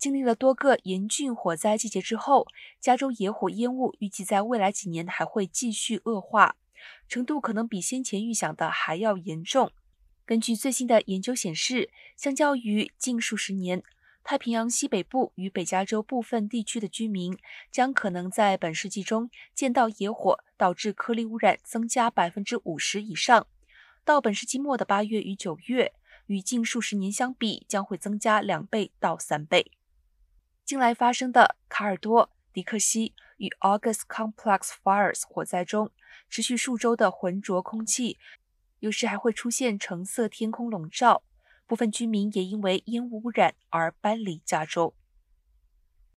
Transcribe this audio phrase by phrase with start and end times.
[0.00, 2.46] 经历了多个严峻火灾季节之后，
[2.80, 6.56] 加州野火烟雾预计在未来几年还会继续恶化，
[7.06, 9.70] 程度可能比先前预想的还要严重。
[10.24, 13.82] 根据最新的研究显示，相较于近数十年，
[14.24, 17.36] 太平洋西北部与北加州部分地区的居民
[17.70, 23.46] 将可能在本世纪中见到野火导致颗粒污染增加百分之五十以上。
[24.02, 25.92] 到本世纪末的八月与九月，
[26.24, 29.72] 与近数十年相比，将会增加两倍到三倍。
[30.70, 35.90] 近来发生的卡尔多、迪克西与 August Complex Fires 火灾中，
[36.28, 38.20] 持续数周的浑浊空气，
[38.78, 41.24] 有时还会出现橙色天空笼罩。
[41.66, 44.94] 部分居民也因为烟雾污染而搬离加州。